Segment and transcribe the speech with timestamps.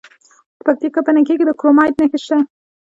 [0.55, 2.37] د پکتیکا په نکې کې د کرومایټ نښې شته.